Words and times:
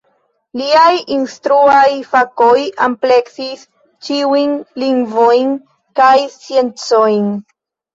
Liaj 0.61 0.95
instruaj 1.17 1.83
fakoj 2.15 2.57
ampleksis 2.87 3.69
ĉiujn 4.09 4.59
lingvojn 4.89 5.57
kaj 6.03 6.13
sciencojn. 6.39 7.35